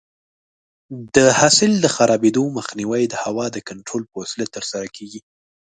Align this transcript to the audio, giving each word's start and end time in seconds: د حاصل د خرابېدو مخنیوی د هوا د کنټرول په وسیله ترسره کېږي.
د 1.15 1.17
حاصل 1.39 1.71
د 1.83 1.85
خرابېدو 1.95 2.43
مخنیوی 2.57 3.03
د 3.07 3.15
هوا 3.23 3.45
د 3.51 3.57
کنټرول 3.69 4.03
په 4.09 4.15
وسیله 4.21 4.45
ترسره 4.55 4.87
کېږي. 4.95 5.21